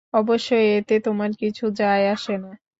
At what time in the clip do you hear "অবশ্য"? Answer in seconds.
0.13-0.49